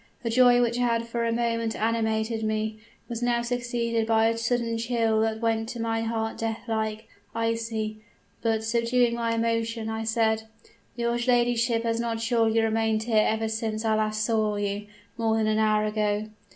The 0.23 0.31
joy 0.31 0.63
which 0.63 0.77
had 0.77 1.05
for 1.07 1.25
a 1.25 1.31
moment 1.31 1.75
animated 1.79 2.43
me, 2.43 2.79
was 3.07 3.21
now 3.21 3.43
succeeded 3.43 4.07
by 4.07 4.29
a 4.29 4.35
sudden 4.39 4.79
chill 4.79 5.21
that 5.21 5.41
went 5.41 5.69
to 5.69 5.79
my 5.79 6.01
heart 6.01 6.39
death 6.39 6.61
like 6.67 7.07
icy. 7.35 7.97
But, 8.41 8.63
subduing 8.63 9.13
my 9.13 9.35
emotion, 9.35 9.89
I 9.89 10.05
said: 10.05 10.45
"'Your 10.95 11.19
ladyship 11.19 11.83
has 11.83 11.99
not 11.99 12.19
surely 12.19 12.59
remained 12.61 13.03
here 13.03 13.27
ever 13.29 13.47
since 13.47 13.85
I 13.85 13.93
last 13.93 14.25
saw 14.25 14.55
you, 14.55 14.87
more 15.19 15.37
than 15.37 15.45
an 15.45 15.59
hour 15.59 15.85
ago?' 15.85 16.25